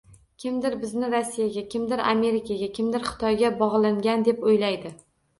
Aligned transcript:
Kimdir 0.43 0.75
bizni 0.83 1.09
Rossiyaga, 1.13 1.61
kimdir 1.73 2.01
Amerikaga, 2.13 2.69
kimdir 2.77 3.05
Xitoyga 3.09 3.51
bog'langan 3.59 4.25
deb 4.29 4.41
o'ylaydi 4.53 4.93